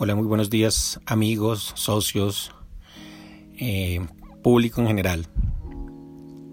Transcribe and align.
Hola, 0.00 0.14
muy 0.14 0.28
buenos 0.28 0.48
días 0.48 1.00
amigos, 1.06 1.72
socios, 1.74 2.52
eh, 3.58 3.98
público 4.44 4.80
en 4.80 4.86
general. 4.86 5.26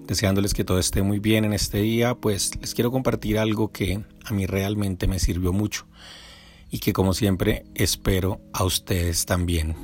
Deseándoles 0.08 0.56
que 0.56 0.64
todo 0.64 0.80
esté 0.80 1.04
muy 1.04 1.20
bien 1.20 1.46
en 1.46 1.54
este 1.54 1.78
día, 1.78 2.16
pues 2.16 2.60
les 2.60 2.74
quiero 2.74 2.90
compartir 2.90 3.38
algo 3.38 3.72
que 3.72 4.04
a 4.26 4.34
mí 4.34 4.48
realmente 4.48 5.06
me 5.06 5.20
sirvió 5.20 5.54
mucho 5.54 5.86
y 6.72 6.80
que 6.80 6.92
como 6.92 7.14
siempre 7.14 7.66
espero 7.76 8.42
a 8.52 8.64
ustedes 8.64 9.28
también. 9.28 9.76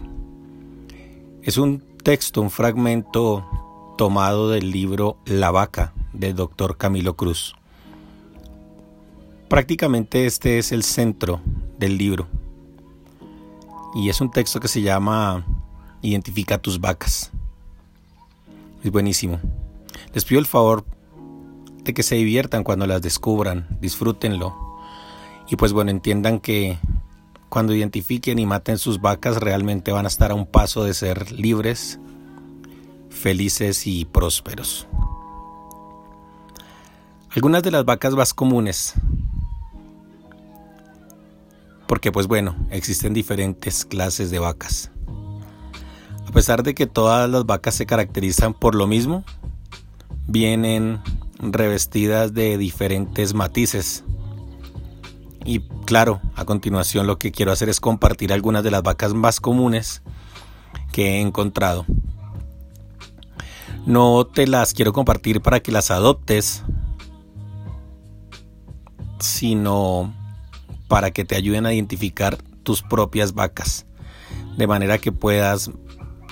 Es 1.44 1.60
un 1.60 1.84
texto, 2.04 2.42
un 2.42 2.50
fragmento 2.50 3.46
tomado 3.96 4.50
del 4.50 4.72
libro 4.72 5.20
La 5.24 5.52
vaca 5.52 5.94
del 6.14 6.34
doctor 6.34 6.78
Camilo 6.78 7.16
Cruz. 7.16 7.54
Prácticamente 9.50 10.26
este 10.26 10.58
es 10.58 10.72
el 10.72 10.82
centro 10.82 11.42
del 11.78 12.00
libro 12.00 12.41
y 13.96 14.10
es 14.10 14.22
un 14.22 14.32
texto 14.32 14.60
que 14.60 14.68
se 14.68 14.82
llama 14.82 15.46
Identifica 16.02 16.58
tus 16.58 16.80
vacas. 16.80 17.32
Es 18.84 18.92
buenísimo. 18.92 19.40
Les 20.14 20.26
pido 20.26 20.40
el 20.40 20.48
favor 20.48 20.84
de 21.84 21.94
que 21.94 22.04
se 22.04 22.16
diviertan 22.16 22.64
cuando 22.64 22.88
las 22.88 23.02
descubran, 23.02 23.68
disfrútenlo. 23.82 24.56
Y 25.50 25.56
pues 25.56 25.74
bueno, 25.74 25.92
entiendan 25.92 26.40
que 26.40 26.80
cuando 27.50 27.76
identifiquen 27.76 28.40
y 28.40 28.46
maten 28.46 28.78
sus 28.78 29.02
vacas 29.02 29.38
realmente 29.38 29.92
van 29.92 30.06
a 30.06 30.08
estar 30.08 30.32
a 30.32 30.36
un 30.36 30.46
paso 30.46 30.84
de 30.84 30.94
ser 30.94 31.32
libres, 31.32 32.00
felices 33.10 33.86
y 33.88 34.06
prósperos. 34.06 34.88
Algunas 37.36 37.64
de 37.64 37.72
las 37.72 37.86
vacas 37.86 38.14
más 38.14 38.34
comunes 38.34 38.94
porque 41.92 42.10
pues 42.10 42.28
bueno, 42.28 42.56
existen 42.70 43.14
diferentes 43.14 43.84
clases 43.84 44.32
de 44.32 44.40
vacas. 44.40 44.92
A 46.26 46.32
pesar 46.32 46.64
de 46.64 46.74
que 46.74 46.88
todas 46.88 47.30
las 47.30 47.46
vacas 47.46 47.76
se 47.76 47.86
caracterizan 47.86 48.54
por 48.54 48.76
lo 48.76 48.88
mismo, 48.88 49.26
vienen 50.26 51.02
revestidas 51.40 52.34
de 52.34 52.58
diferentes 52.58 53.34
matices. 53.34 54.06
Y 55.44 55.68
claro, 55.84 56.22
a 56.38 56.46
continuación 56.46 57.08
lo 57.08 57.20
que 57.20 57.34
quiero 57.34 57.52
hacer 57.52 57.68
es 57.68 57.82
compartir 57.82 58.32
algunas 58.32 58.64
de 58.64 58.72
las 58.72 58.84
vacas 58.84 59.14
más 59.14 59.42
comunes 59.42 60.02
que 60.94 61.18
he 61.18 61.20
encontrado. 61.20 61.86
No 63.86 64.26
te 64.26 64.48
las 64.48 64.74
quiero 64.74 64.94
compartir 64.94 65.42
para 65.42 65.60
que 65.60 65.74
las 65.74 65.92
adoptes, 65.92 66.64
sino 69.20 70.21
para 70.92 71.12
que 71.12 71.24
te 71.24 71.38
ayuden 71.38 71.66
a 71.66 71.72
identificar 71.72 72.44
tus 72.64 72.82
propias 72.82 73.34
vacas, 73.34 73.86
de 74.58 74.68
manera 74.68 74.98
que 74.98 75.14
puedas 75.14 75.72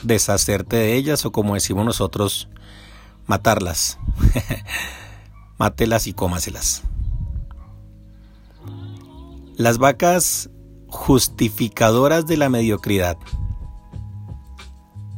deshacerte 0.04 0.76
de 0.76 0.96
ellas 0.98 1.26
o 1.26 1.32
como 1.32 1.54
decimos 1.54 1.86
nosotros, 1.86 2.50
matarlas. 3.26 4.00
Mátelas 5.58 6.08
y 6.08 6.14
cómaselas. 6.14 6.84
Las 9.56 9.78
vacas 9.78 10.50
justificadoras 10.90 12.28
de 12.28 12.36
la 12.36 12.50
mediocridad. 12.50 13.18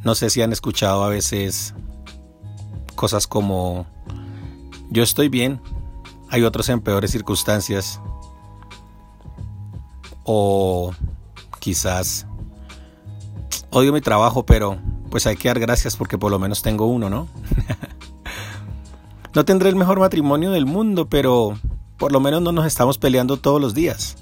No 0.04 0.14
sé 0.14 0.30
si 0.30 0.44
han 0.44 0.52
escuchado 0.52 1.04
a 1.04 1.10
veces 1.10 1.74
cosas 2.94 3.26
como 3.26 3.88
yo 4.92 5.02
estoy 5.02 5.30
bien, 5.30 5.60
hay 6.30 6.44
otros 6.44 6.70
en 6.70 6.80
peores 6.80 7.10
circunstancias, 7.10 8.00
o 10.24 10.94
quizás 11.60 12.26
odio 13.70 13.94
mi 13.94 14.02
trabajo, 14.02 14.46
pero 14.46 14.78
pues 15.10 15.26
hay 15.28 15.36
que 15.36 15.48
dar 15.48 15.60
gracias 15.60 15.96
porque 15.96 16.18
por 16.18 16.32
lo 16.32 16.40
menos 16.40 16.62
tengo 16.62 16.86
uno, 16.86 17.10
¿no? 17.10 17.28
no 19.34 19.46
tendré 19.46 19.70
el 19.70 19.76
mejor 19.76 20.00
matrimonio 20.00 20.52
del 20.52 20.66
mundo, 20.66 21.08
pero 21.08 21.58
por 21.98 22.12
lo 22.12 22.20
menos 22.20 22.42
no 22.42 22.52
nos 22.52 22.66
estamos 22.66 22.98
peleando 22.98 23.38
todos 23.38 23.62
los 23.62 23.74
días. 23.74 24.18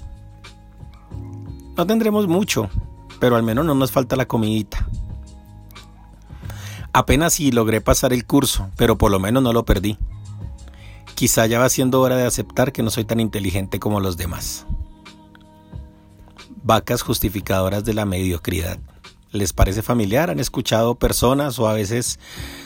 No 1.76 1.86
tendremos 1.86 2.26
mucho, 2.26 2.68
pero 3.18 3.36
al 3.36 3.42
menos 3.42 3.64
no 3.64 3.74
nos 3.74 3.90
falta 3.92 4.16
la 4.16 4.26
comidita. 4.26 4.86
Apenas 6.92 7.34
si 7.34 7.52
logré 7.52 7.80
pasar 7.80 8.12
el 8.12 8.26
curso, 8.26 8.68
pero 8.76 8.98
por 8.98 9.10
lo 9.10 9.20
menos 9.20 9.42
no 9.42 9.52
lo 9.52 9.64
perdí. 9.64 9.96
Quizá 11.14 11.46
ya 11.46 11.60
va 11.60 11.68
siendo 11.68 12.00
hora 12.00 12.16
de 12.16 12.26
aceptar 12.26 12.72
que 12.72 12.82
no 12.82 12.90
soy 12.90 13.04
tan 13.04 13.20
inteligente 13.20 13.78
como 13.78 14.00
los 14.00 14.16
demás 14.16 14.66
vacas 16.62 17.02
justificadoras 17.02 17.84
de 17.84 17.94
la 17.94 18.04
mediocridad. 18.04 18.78
¿Les 19.32 19.52
parece 19.52 19.82
familiar? 19.82 20.30
¿Han 20.30 20.40
escuchado 20.40 20.96
personas 20.96 21.58
o 21.58 21.68
a 21.68 21.74
veces 21.74 22.18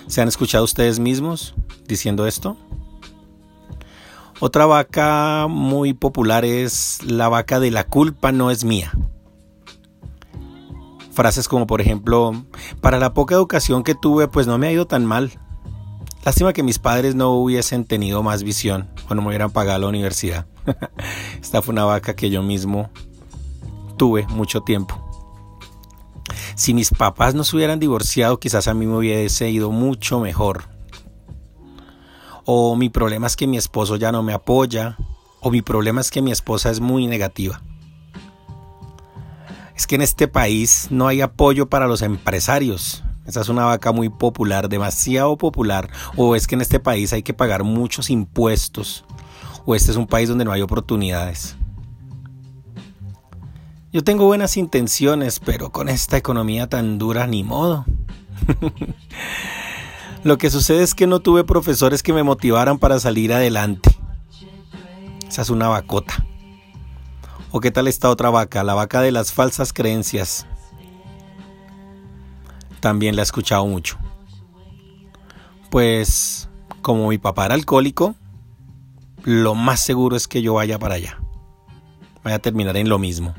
se 0.07 0.23
han 0.23 0.29
escuchado 0.29 0.65
ustedes 0.65 0.99
mismos 0.99 1.55
diciendo 1.87 2.27
esto? 2.27 2.57
Otra 4.41 4.67
vaca 4.67 5.47
muy 5.49 5.93
popular 5.93 6.45
es 6.45 7.03
la 7.05 7.29
vaca 7.29 7.61
de 7.61 7.71
la 7.71 7.85
culpa 7.85 8.33
no 8.33 8.51
es 8.51 8.65
mía. 8.65 8.93
Frases 11.13 11.49
como 11.49 11.67
por 11.67 11.81
ejemplo, 11.81 12.45
para 12.81 12.99
la 12.99 13.15
poca 13.15 13.35
educación 13.35 13.85
que 13.85 13.95
tuve 13.95 14.27
pues 14.27 14.47
no 14.47 14.59
me 14.59 14.67
ha 14.67 14.73
ido 14.73 14.87
tan 14.87 15.05
mal. 15.05 15.33
Lástima 16.25 16.55
que 16.55 16.63
mis 16.63 16.79
padres 16.79 17.15
no 17.15 17.33
hubiesen 17.33 17.85
tenido 17.85 18.23
más 18.23 18.43
visión 18.43 18.89
o 19.09 19.15
no 19.15 19.21
me 19.21 19.29
hubieran 19.29 19.51
pagado 19.51 19.81
la 19.81 19.89
universidad. 19.89 20.47
Esta 21.41 21.61
fue 21.61 21.73
una 21.73 21.85
vaca 21.85 22.17
que 22.17 22.31
yo 22.31 22.43
mismo 22.43 22.91
tuve 23.97 24.27
mucho 24.29 24.63
tiempo. 24.63 25.01
Si 26.55 26.73
mis 26.73 26.91
papás 26.91 27.35
no 27.35 27.45
se 27.45 27.57
hubieran 27.57 27.81
divorciado, 27.81 28.39
quizás 28.39 28.69
a 28.69 28.75
mí 28.75 28.87
me 28.87 28.97
hubiese 28.97 29.51
ido 29.51 29.71
mucho 29.71 30.21
mejor. 30.21 30.65
O 32.45 32.77
mi 32.77 32.91
problema 32.91 33.27
es 33.27 33.37
que 33.37 33.47
mi 33.47 33.57
esposo 33.57 33.97
ya 33.97 34.13
no 34.13 34.23
me 34.23 34.33
apoya. 34.33 34.97
O 35.41 35.51
mi 35.51 35.63
problema 35.63 36.01
es 36.01 36.11
que 36.11 36.23
mi 36.23 36.31
esposa 36.31 36.71
es 36.71 36.81
muy 36.81 37.07
negativa. 37.07 37.63
Es 39.75 39.87
que 39.87 39.97
en 39.97 40.03
este 40.03 40.29
país 40.29 40.89
no 40.91 41.09
hay 41.09 41.21
apoyo 41.21 41.69
para 41.69 41.87
los 41.87 42.03
empresarios. 42.03 43.03
Esa 43.27 43.41
es 43.41 43.49
una 43.49 43.65
vaca 43.65 43.93
muy 43.93 44.11
popular, 44.11 44.69
demasiado 44.69 45.37
popular. 45.37 45.91
O 46.17 46.37
es 46.37 46.47
que 46.47 46.55
en 46.55 46.61
este 46.61 46.79
país 46.79 47.13
hay 47.13 47.23
que 47.23 47.35
pagar 47.35 47.65
muchos 47.65 48.11
impuestos. 48.11 49.05
O 49.65 49.75
este 49.75 49.91
es 49.91 49.97
un 49.97 50.07
país 50.07 50.29
donde 50.29 50.45
no 50.45 50.53
hay 50.53 50.63
oportunidades. 50.63 51.57
Yo 53.95 54.03
tengo 54.03 54.27
buenas 54.27 54.57
intenciones, 54.57 55.39
pero 55.39 55.71
con 55.71 55.89
esta 55.89 56.17
economía 56.17 56.69
tan 56.69 56.99
dura 56.99 57.29
ni 57.29 57.45
modo. 57.45 57.85
Lo 60.25 60.37
que 60.37 60.51
sucede 60.51 60.83
es 60.83 60.97
que 60.97 61.07
no 61.07 61.21
tuve 61.21 61.45
profesores 61.45 62.03
que 62.03 62.13
me 62.13 62.25
motivaran 62.25 62.81
para 62.81 62.99
salir 62.99 63.33
adelante. 63.33 63.97
Esa 65.29 65.43
es 65.43 65.49
una 65.49 65.69
vacota. 65.69 66.27
¿O 67.53 67.61
qué 67.61 67.71
tal 67.71 67.87
esta 67.87 68.11
otra 68.11 68.31
vaca? 68.31 68.65
La 68.65 68.75
vaca 68.75 69.01
de 69.01 69.13
las 69.13 69.33
falsas 69.33 69.73
creencias. 69.73 70.45
También 72.81 73.15
la 73.15 73.23
he 73.23 73.27
escuchado 73.27 73.65
mucho. 73.65 73.97
Pues 75.71 76.49
como 76.83 77.11
mi 77.11 77.19
papá 77.19 77.47
era 77.47 77.55
alcohólico, 77.55 78.17
lo 79.23 79.55
más 79.55 79.79
seguro 79.79 80.17
es 80.17 80.27
que 80.27 80.43
yo 80.43 80.55
vaya 80.55 80.81
para 80.81 80.97
allá. 80.97 81.17
Vaya 82.25 82.39
a 82.39 82.41
terminar 82.41 82.77
en 82.77 82.89
lo 82.89 82.99
mismo. 82.99 83.37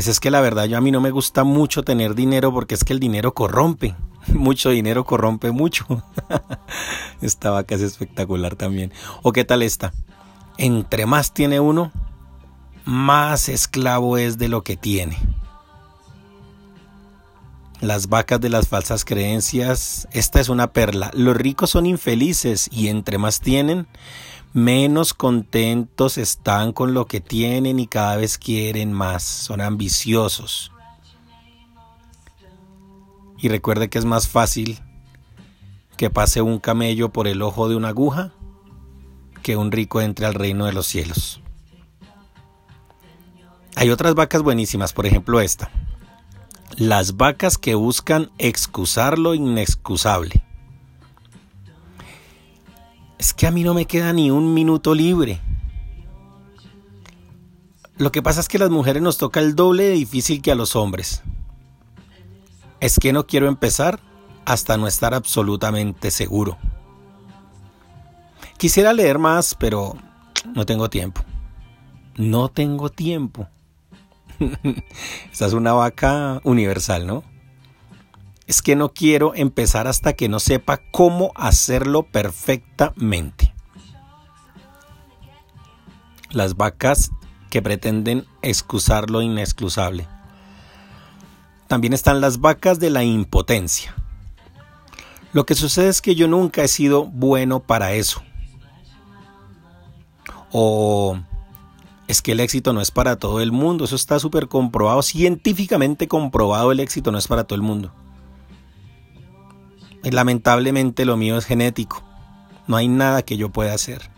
Pues 0.00 0.08
es 0.08 0.18
que 0.18 0.30
la 0.30 0.40
verdad 0.40 0.64
yo 0.64 0.78
a 0.78 0.80
mí 0.80 0.90
no 0.90 1.02
me 1.02 1.10
gusta 1.10 1.44
mucho 1.44 1.82
tener 1.82 2.14
dinero 2.14 2.54
porque 2.54 2.74
es 2.74 2.84
que 2.84 2.94
el 2.94 3.00
dinero 3.00 3.34
corrompe. 3.34 3.94
Mucho 4.28 4.70
dinero 4.70 5.04
corrompe 5.04 5.50
mucho. 5.50 5.84
esta 7.20 7.50
vaca 7.50 7.74
es 7.74 7.82
espectacular 7.82 8.56
también. 8.56 8.94
¿O 9.20 9.32
qué 9.32 9.44
tal 9.44 9.60
esta? 9.60 9.92
Entre 10.56 11.04
más 11.04 11.34
tiene 11.34 11.60
uno, 11.60 11.92
más 12.86 13.50
esclavo 13.50 14.16
es 14.16 14.38
de 14.38 14.48
lo 14.48 14.64
que 14.64 14.78
tiene. 14.78 15.18
Las 17.82 18.08
vacas 18.08 18.40
de 18.40 18.48
las 18.48 18.68
falsas 18.68 19.04
creencias, 19.04 20.08
esta 20.12 20.40
es 20.40 20.48
una 20.48 20.72
perla. 20.72 21.10
Los 21.12 21.36
ricos 21.36 21.68
son 21.68 21.84
infelices 21.84 22.70
y 22.72 22.88
entre 22.88 23.18
más 23.18 23.40
tienen, 23.40 23.86
menos 24.52 25.14
contentos 25.14 26.18
están 26.18 26.72
con 26.72 26.94
lo 26.94 27.06
que 27.06 27.20
tienen 27.20 27.78
y 27.78 27.86
cada 27.86 28.16
vez 28.16 28.38
quieren 28.38 28.92
más, 28.92 29.22
son 29.22 29.60
ambiciosos. 29.60 30.72
Y 33.38 33.48
recuerde 33.48 33.88
que 33.88 33.98
es 33.98 34.04
más 34.04 34.28
fácil 34.28 34.80
que 35.96 36.10
pase 36.10 36.42
un 36.42 36.58
camello 36.58 37.10
por 37.10 37.28
el 37.28 37.42
ojo 37.42 37.68
de 37.68 37.76
una 37.76 37.88
aguja 37.88 38.32
que 39.42 39.56
un 39.56 39.72
rico 39.72 40.00
entre 40.00 40.26
al 40.26 40.34
reino 40.34 40.66
de 40.66 40.72
los 40.72 40.86
cielos. 40.86 41.40
Hay 43.76 43.90
otras 43.90 44.14
vacas 44.14 44.42
buenísimas, 44.42 44.92
por 44.92 45.06
ejemplo 45.06 45.40
esta. 45.40 45.70
Las 46.76 47.16
vacas 47.16 47.56
que 47.56 47.74
buscan 47.74 48.30
excusar 48.38 49.18
lo 49.18 49.34
inexcusable 49.34 50.42
es 53.20 53.34
que 53.34 53.46
a 53.46 53.50
mí 53.50 53.62
no 53.62 53.74
me 53.74 53.84
queda 53.84 54.14
ni 54.14 54.30
un 54.30 54.54
minuto 54.54 54.94
libre. 54.94 55.42
Lo 57.98 58.10
que 58.10 58.22
pasa 58.22 58.40
es 58.40 58.48
que 58.48 58.56
a 58.56 58.60
las 58.60 58.70
mujeres 58.70 59.02
nos 59.02 59.18
toca 59.18 59.40
el 59.40 59.54
doble 59.54 59.82
de 59.82 59.90
difícil 59.90 60.40
que 60.40 60.50
a 60.50 60.54
los 60.54 60.74
hombres. 60.74 61.22
Es 62.80 62.98
que 62.98 63.12
no 63.12 63.26
quiero 63.26 63.46
empezar 63.46 64.00
hasta 64.46 64.78
no 64.78 64.86
estar 64.86 65.12
absolutamente 65.12 66.10
seguro. 66.10 66.56
Quisiera 68.56 68.94
leer 68.94 69.18
más, 69.18 69.54
pero 69.54 69.98
no 70.54 70.64
tengo 70.64 70.88
tiempo. 70.88 71.20
No 72.16 72.48
tengo 72.48 72.88
tiempo. 72.88 73.48
Esta 75.30 75.44
es 75.44 75.52
una 75.52 75.74
vaca 75.74 76.40
universal, 76.42 77.06
¿no? 77.06 77.22
Es 78.50 78.62
que 78.62 78.74
no 78.74 78.92
quiero 78.92 79.32
empezar 79.36 79.86
hasta 79.86 80.14
que 80.14 80.28
no 80.28 80.40
sepa 80.40 80.80
cómo 80.90 81.30
hacerlo 81.36 82.02
perfectamente. 82.02 83.54
Las 86.30 86.56
vacas 86.56 87.12
que 87.48 87.62
pretenden 87.62 88.26
excusar 88.42 89.08
lo 89.08 89.22
inexcusable. 89.22 90.08
También 91.68 91.92
están 91.92 92.20
las 92.20 92.40
vacas 92.40 92.80
de 92.80 92.90
la 92.90 93.04
impotencia. 93.04 93.94
Lo 95.32 95.46
que 95.46 95.54
sucede 95.54 95.88
es 95.88 96.02
que 96.02 96.16
yo 96.16 96.26
nunca 96.26 96.64
he 96.64 96.68
sido 96.68 97.04
bueno 97.04 97.60
para 97.60 97.92
eso. 97.92 98.20
O 100.50 101.16
es 102.08 102.20
que 102.20 102.32
el 102.32 102.40
éxito 102.40 102.72
no 102.72 102.80
es 102.80 102.90
para 102.90 103.14
todo 103.14 103.40
el 103.40 103.52
mundo. 103.52 103.84
Eso 103.84 103.94
está 103.94 104.18
súper 104.18 104.48
comprobado, 104.48 105.02
científicamente 105.02 106.08
comprobado 106.08 106.72
el 106.72 106.80
éxito 106.80 107.12
no 107.12 107.18
es 107.18 107.28
para 107.28 107.44
todo 107.44 107.54
el 107.54 107.62
mundo. 107.62 107.92
Y 110.02 110.10
lamentablemente 110.10 111.04
lo 111.04 111.16
mío 111.16 111.36
es 111.36 111.44
genético. 111.44 112.02
No 112.66 112.76
hay 112.76 112.88
nada 112.88 113.22
que 113.22 113.36
yo 113.36 113.50
pueda 113.50 113.74
hacer. 113.74 114.10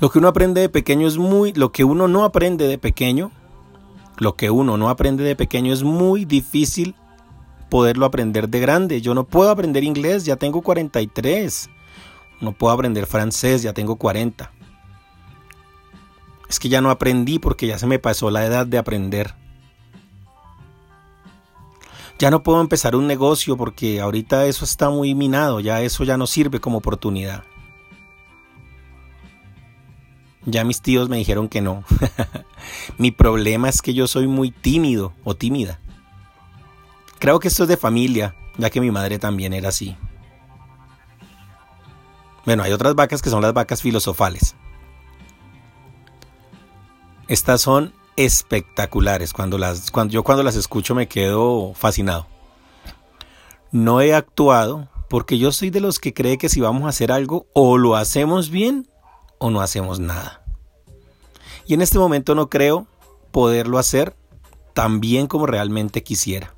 Lo 0.00 0.10
que 0.10 0.18
uno 0.18 0.28
aprende 0.28 0.60
de 0.60 0.68
pequeño 0.68 1.06
es 1.06 1.18
muy, 1.18 1.52
lo 1.52 1.72
que 1.72 1.84
uno 1.84 2.08
no 2.08 2.24
aprende 2.24 2.66
de 2.66 2.78
pequeño, 2.78 3.32
lo 4.18 4.34
que 4.34 4.50
uno 4.50 4.76
no 4.76 4.88
aprende 4.88 5.24
de 5.24 5.36
pequeño 5.36 5.72
es 5.72 5.82
muy 5.82 6.24
difícil 6.24 6.94
poderlo 7.68 8.06
aprender 8.06 8.48
de 8.48 8.60
grande. 8.60 9.00
Yo 9.00 9.14
no 9.14 9.24
puedo 9.24 9.50
aprender 9.50 9.84
inglés, 9.84 10.24
ya 10.24 10.36
tengo 10.36 10.62
43. 10.62 11.70
No 12.40 12.52
puedo 12.52 12.72
aprender 12.72 13.06
francés, 13.06 13.62
ya 13.62 13.72
tengo 13.72 13.96
40. 13.96 14.50
Es 16.48 16.58
que 16.58 16.68
ya 16.68 16.80
no 16.80 16.90
aprendí 16.90 17.38
porque 17.38 17.66
ya 17.66 17.78
se 17.78 17.86
me 17.86 17.98
pasó 17.98 18.30
la 18.30 18.44
edad 18.44 18.66
de 18.66 18.78
aprender. 18.78 19.34
Ya 22.20 22.30
no 22.30 22.42
puedo 22.42 22.60
empezar 22.60 22.96
un 22.96 23.06
negocio 23.06 23.56
porque 23.56 23.98
ahorita 23.98 24.44
eso 24.44 24.66
está 24.66 24.90
muy 24.90 25.14
minado, 25.14 25.58
ya 25.58 25.80
eso 25.80 26.04
ya 26.04 26.18
no 26.18 26.26
sirve 26.26 26.60
como 26.60 26.76
oportunidad. 26.76 27.44
Ya 30.44 30.62
mis 30.64 30.82
tíos 30.82 31.08
me 31.08 31.16
dijeron 31.16 31.48
que 31.48 31.62
no. 31.62 31.82
Mi 32.98 33.10
problema 33.10 33.70
es 33.70 33.80
que 33.80 33.94
yo 33.94 34.06
soy 34.06 34.26
muy 34.26 34.50
tímido 34.50 35.14
o 35.24 35.34
tímida. 35.34 35.80
Creo 37.18 37.40
que 37.40 37.48
esto 37.48 37.62
es 37.62 37.70
de 37.70 37.78
familia, 37.78 38.36
ya 38.58 38.68
que 38.68 38.82
mi 38.82 38.90
madre 38.90 39.18
también 39.18 39.54
era 39.54 39.70
así. 39.70 39.96
Bueno, 42.44 42.64
hay 42.64 42.72
otras 42.72 42.94
vacas 42.94 43.22
que 43.22 43.30
son 43.30 43.40
las 43.40 43.54
vacas 43.54 43.80
filosofales. 43.80 44.56
Estas 47.28 47.62
son 47.62 47.94
espectaculares. 48.24 49.32
Cuando 49.32 49.56
las, 49.56 49.90
cuando, 49.90 50.12
yo 50.12 50.22
cuando 50.22 50.42
las 50.42 50.56
escucho 50.56 50.94
me 50.94 51.08
quedo 51.08 51.72
fascinado. 51.74 52.26
No 53.72 54.00
he 54.00 54.14
actuado 54.14 54.88
porque 55.08 55.38
yo 55.38 55.52
soy 55.52 55.70
de 55.70 55.80
los 55.80 55.98
que 55.98 56.12
cree 56.12 56.38
que 56.38 56.48
si 56.48 56.60
vamos 56.60 56.84
a 56.84 56.88
hacer 56.88 57.12
algo 57.12 57.46
o 57.54 57.78
lo 57.78 57.96
hacemos 57.96 58.50
bien 58.50 58.88
o 59.38 59.50
no 59.50 59.60
hacemos 59.60 60.00
nada. 60.00 60.42
Y 61.66 61.74
en 61.74 61.82
este 61.82 61.98
momento 61.98 62.34
no 62.34 62.50
creo 62.50 62.86
poderlo 63.30 63.78
hacer 63.78 64.14
tan 64.74 65.00
bien 65.00 65.26
como 65.26 65.46
realmente 65.46 66.02
quisiera. 66.02 66.54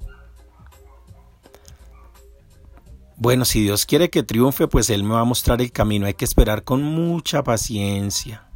Bueno, 3.16 3.44
si 3.44 3.62
Dios 3.62 3.86
quiere 3.86 4.10
que 4.10 4.24
triunfe, 4.24 4.66
pues 4.66 4.90
Él 4.90 5.04
me 5.04 5.14
va 5.14 5.20
a 5.20 5.24
mostrar 5.24 5.60
el 5.60 5.70
camino. 5.70 6.06
Hay 6.06 6.14
que 6.14 6.24
esperar 6.24 6.64
con 6.64 6.82
mucha 6.82 7.44
paciencia. 7.44 8.48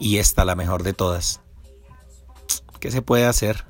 Y 0.00 0.18
esta 0.18 0.44
la 0.44 0.56
mejor 0.56 0.82
de 0.82 0.94
todas. 0.94 1.40
¿Qué 2.80 2.90
se 2.90 3.02
puede 3.02 3.26
hacer? 3.26 3.64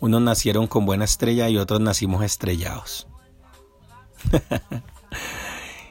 Unos 0.00 0.20
nacieron 0.20 0.66
con 0.66 0.84
buena 0.84 1.06
estrella 1.06 1.48
y 1.48 1.56
otros 1.56 1.80
nacimos 1.80 2.22
estrellados. 2.22 3.06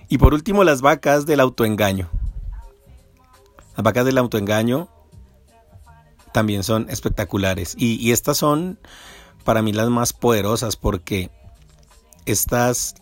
Y 0.07 0.17
por 0.17 0.33
último, 0.33 0.63
las 0.63 0.81
vacas 0.81 1.25
del 1.25 1.39
autoengaño. 1.39 2.09
Las 3.75 3.83
vacas 3.83 4.05
del 4.05 4.17
autoengaño 4.17 4.89
también 6.31 6.63
son 6.63 6.89
espectaculares. 6.89 7.75
Y, 7.77 8.11
estas 8.11 8.37
son 8.37 8.79
para 9.43 9.61
mí 9.61 9.73
las 9.73 9.89
más 9.89 10.13
poderosas 10.13 10.75
porque 10.75 11.31
estas 12.25 12.95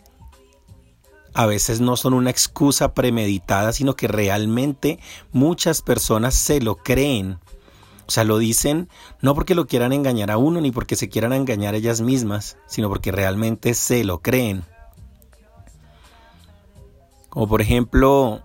a 1.34 1.46
veces 1.46 1.80
no 1.80 1.96
son 1.96 2.14
una 2.14 2.30
excusa 2.30 2.94
premeditada, 2.94 3.72
sino 3.72 3.96
que 3.96 4.08
realmente 4.08 5.00
muchas 5.32 5.82
personas 5.82 6.34
se 6.34 6.60
lo 6.60 6.76
creen. 6.76 7.38
O 8.06 8.10
sea, 8.10 8.24
lo 8.24 8.38
dicen 8.38 8.88
no 9.20 9.34
porque 9.34 9.54
lo 9.54 9.66
quieran 9.66 9.92
engañar 9.92 10.30
a 10.30 10.38
uno 10.38 10.60
ni 10.60 10.70
porque 10.70 10.94
se 10.96 11.08
quieran 11.08 11.32
engañar 11.32 11.74
ellas 11.74 12.00
mismas, 12.00 12.56
sino 12.66 12.88
porque 12.88 13.10
realmente 13.10 13.74
se 13.74 14.04
lo 14.04 14.20
creen. 14.22 14.64
Como 17.28 17.48
por 17.48 17.60
ejemplo, 17.60 18.42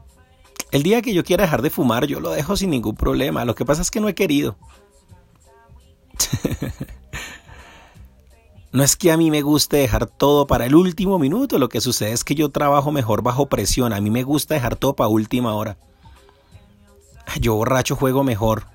el 0.71 0.81
día 0.81 1.03
que 1.03 1.13
yo 1.13 1.24
quiera 1.24 1.44
dejar 1.44 1.62
de 1.62 1.69
fumar, 1.69 2.07
yo 2.07 2.19
lo 2.19 2.31
dejo 2.31 2.57
sin 2.57 2.71
ningún 2.71 2.95
problema. 2.95 3.45
Lo 3.45 3.53
que 3.53 3.65
pasa 3.65 3.83
es 3.83 3.91
que 3.91 4.00
no 4.00 4.09
he 4.09 4.15
querido. 4.15 4.57
no 8.71 8.83
es 8.83 8.95
que 8.95 9.12
a 9.12 9.18
mí 9.18 9.31
me 9.31 9.42
guste 9.42 9.77
dejar 9.77 10.06
todo 10.06 10.45
para 10.45 10.66
el 10.66 10.75
último 10.75 11.18
minuto. 11.18 11.57
Lo 11.57 11.69
que 11.69 11.81
sucede 11.81 12.12
es 12.12 12.24
que 12.24 12.36
yo 12.36 12.50
trabajo 12.50 12.92
mejor 12.92 13.24
bajo 13.24 13.48
presión. 13.48 13.94
A 13.94 14.01
mí 14.01 14.12
me 14.12 14.24
gusta 14.24 14.54
dejar 14.54 14.75
todo 14.75 14.95
para 14.95 15.07
última 15.07 15.56
hora. 15.56 15.77
Yo 17.39 17.56
borracho 17.56 17.95
juego 17.95 18.24
mejor. 18.24 18.66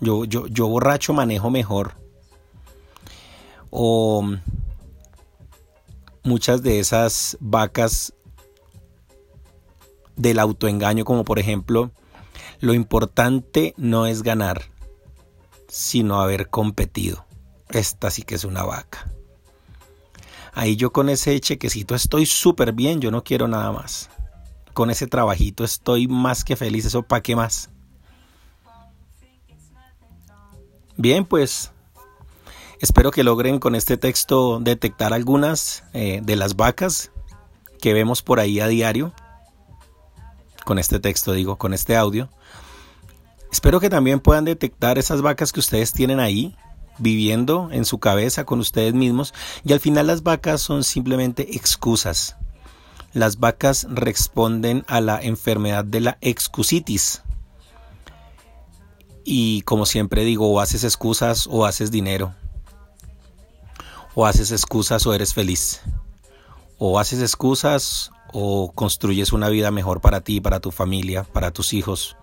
Yo, 0.00 0.24
yo, 0.26 0.46
yo 0.48 0.68
borracho 0.68 1.14
manejo 1.14 1.50
mejor. 1.50 1.94
O 3.70 4.22
muchas 6.24 6.62
de 6.62 6.78
esas 6.78 7.38
vacas 7.40 8.12
del 10.16 10.38
autoengaño, 10.40 11.06
como 11.06 11.24
por 11.24 11.38
ejemplo, 11.38 11.90
lo 12.60 12.74
importante 12.74 13.72
no 13.78 14.06
es 14.06 14.22
ganar, 14.22 14.62
sino 15.68 16.20
haber 16.20 16.50
competido. 16.50 17.24
Esta 17.70 18.10
sí 18.10 18.22
que 18.22 18.34
es 18.34 18.44
una 18.44 18.64
vaca. 18.64 19.10
Ahí 20.58 20.74
yo 20.74 20.90
con 20.90 21.08
ese 21.08 21.38
chequecito 21.38 21.94
estoy 21.94 22.26
súper 22.26 22.72
bien, 22.72 23.00
yo 23.00 23.12
no 23.12 23.22
quiero 23.22 23.46
nada 23.46 23.70
más. 23.70 24.10
Con 24.74 24.90
ese 24.90 25.06
trabajito 25.06 25.62
estoy 25.62 26.08
más 26.08 26.42
que 26.42 26.56
feliz, 26.56 26.84
eso 26.84 27.04
para 27.04 27.22
qué 27.22 27.36
más. 27.36 27.70
Bien, 30.96 31.24
pues 31.24 31.70
espero 32.80 33.12
que 33.12 33.22
logren 33.22 33.60
con 33.60 33.76
este 33.76 33.96
texto 33.98 34.58
detectar 34.58 35.12
algunas 35.12 35.84
eh, 35.92 36.22
de 36.24 36.34
las 36.34 36.56
vacas 36.56 37.12
que 37.80 37.92
vemos 37.92 38.22
por 38.22 38.40
ahí 38.40 38.58
a 38.58 38.66
diario 38.66 39.12
con 40.64 40.80
este 40.80 40.98
texto, 40.98 41.34
digo, 41.34 41.56
con 41.56 41.72
este 41.72 41.94
audio. 41.94 42.30
Espero 43.52 43.78
que 43.78 43.90
también 43.90 44.18
puedan 44.18 44.44
detectar 44.44 44.98
esas 44.98 45.22
vacas 45.22 45.52
que 45.52 45.60
ustedes 45.60 45.92
tienen 45.92 46.18
ahí, 46.18 46.56
viviendo 46.98 47.68
en 47.72 47.84
su 47.84 47.98
cabeza 47.98 48.44
con 48.44 48.60
ustedes 48.60 48.94
mismos. 48.94 49.34
Y 49.64 49.72
al 49.72 49.80
final 49.80 50.06
las 50.06 50.22
vacas 50.22 50.60
son 50.60 50.84
simplemente 50.84 51.56
excusas. 51.56 52.36
Las 53.12 53.38
vacas 53.38 53.86
responden 53.90 54.84
a 54.88 55.00
la 55.00 55.20
enfermedad 55.20 55.84
de 55.84 56.00
la 56.00 56.18
excusitis. 56.20 57.22
Y 59.24 59.62
como 59.62 59.86
siempre 59.86 60.24
digo, 60.24 60.50
o 60.50 60.60
haces 60.60 60.84
excusas 60.84 61.46
o 61.50 61.66
haces 61.66 61.90
dinero. 61.90 62.34
O 64.14 64.26
haces 64.26 64.52
excusas 64.52 65.06
o 65.06 65.14
eres 65.14 65.34
feliz. 65.34 65.80
O 66.78 66.98
haces 66.98 67.20
excusas 67.20 68.10
o 68.32 68.72
construyes 68.74 69.32
una 69.32 69.48
vida 69.48 69.70
mejor 69.70 70.00
para 70.00 70.20
ti, 70.20 70.40
para 70.40 70.60
tu 70.60 70.70
familia, 70.70 71.24
para 71.24 71.50
tus 71.50 71.72
hijos, 71.72 72.16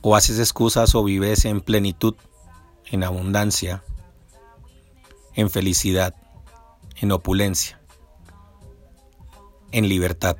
o 0.00 0.16
haces 0.16 0.38
excusas 0.38 0.94
o 0.94 1.04
vives 1.04 1.44
en 1.44 1.60
plenitud, 1.60 2.14
en 2.90 3.04
abundancia, 3.04 3.82
en 5.34 5.50
felicidad, 5.50 6.14
en 6.96 7.12
opulencia, 7.12 7.80
en 9.72 9.88
libertad. 9.88 10.36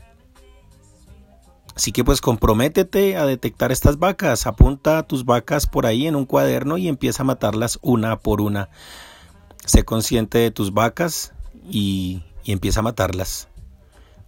Así 1.75 1.91
que 1.91 2.05
pues 2.05 2.21
comprométete 2.21 3.17
a 3.17 3.27
detectar 3.27 3.73
estas 3.73 3.99
vacas, 3.99 4.47
apunta 4.47 4.99
a 4.99 5.03
tus 5.03 5.25
vacas 5.25 5.67
por 5.67 5.87
ahí 5.87 6.07
en 6.07 6.15
un 6.15 6.25
cuaderno 6.25 6.79
y 6.79 6.87
empieza 6.87 7.25
a 7.25 7.27
matarlas 7.27 7.79
una 7.83 8.19
por 8.21 8.41
una. 8.41 8.69
Sé 9.65 9.85
consciente 9.85 10.39
de 10.39 10.53
tus 10.53 10.73
vacas 10.73 11.33
y, 11.69 12.23
y 12.45 12.53
empieza 12.53 12.81
a 12.81 12.85
matarlas. 12.85 13.49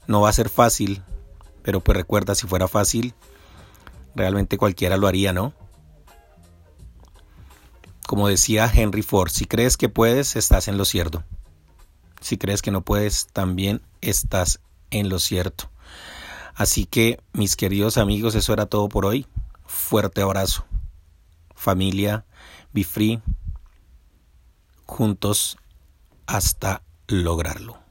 No 0.08 0.20
va 0.22 0.30
a 0.30 0.32
ser 0.32 0.48
fácil, 0.48 1.02
pero 1.62 1.80
pues 1.80 1.96
recuerda, 1.96 2.34
si 2.34 2.48
fuera 2.48 2.66
fácil, 2.66 3.14
realmente 4.16 4.58
cualquiera 4.58 4.96
lo 4.96 5.06
haría, 5.06 5.32
¿no? 5.32 5.52
Como 8.06 8.28
decía 8.28 8.70
Henry 8.72 9.02
Ford, 9.02 9.30
si 9.30 9.46
crees 9.46 9.76
que 9.76 9.88
puedes, 9.88 10.36
estás 10.36 10.68
en 10.68 10.78
lo 10.78 10.84
cierto. 10.84 11.24
Si 12.20 12.38
crees 12.38 12.62
que 12.62 12.70
no 12.70 12.82
puedes, 12.82 13.26
también 13.32 13.82
estás 14.00 14.60
en 14.90 15.08
lo 15.08 15.18
cierto. 15.18 15.70
Así 16.54 16.86
que, 16.86 17.20
mis 17.32 17.56
queridos 17.56 17.98
amigos, 17.98 18.34
eso 18.34 18.52
era 18.52 18.66
todo 18.66 18.88
por 18.88 19.06
hoy. 19.06 19.26
Fuerte 19.66 20.22
abrazo. 20.22 20.64
Familia, 21.54 22.24
be 22.72 22.84
free. 22.84 23.20
Juntos 24.86 25.58
hasta 26.26 26.82
lograrlo. 27.08 27.85